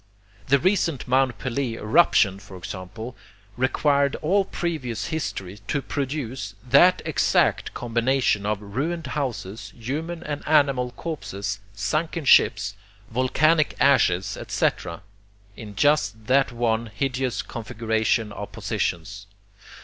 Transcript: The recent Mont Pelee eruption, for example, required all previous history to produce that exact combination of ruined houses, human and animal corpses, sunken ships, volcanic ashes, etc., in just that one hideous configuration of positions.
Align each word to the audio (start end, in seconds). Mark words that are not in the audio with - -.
The 0.47 0.57
recent 0.57 1.07
Mont 1.07 1.37
Pelee 1.37 1.75
eruption, 1.77 2.39
for 2.39 2.57
example, 2.57 3.15
required 3.55 4.15
all 4.23 4.45
previous 4.45 5.09
history 5.09 5.59
to 5.67 5.79
produce 5.79 6.55
that 6.67 7.03
exact 7.05 7.75
combination 7.75 8.43
of 8.43 8.59
ruined 8.63 9.05
houses, 9.05 9.71
human 9.77 10.23
and 10.23 10.41
animal 10.47 10.89
corpses, 10.89 11.59
sunken 11.75 12.25
ships, 12.25 12.73
volcanic 13.11 13.75
ashes, 13.79 14.37
etc., 14.37 15.03
in 15.55 15.75
just 15.75 16.25
that 16.25 16.51
one 16.51 16.87
hideous 16.87 17.43
configuration 17.43 18.31
of 18.31 18.51
positions. 18.51 19.27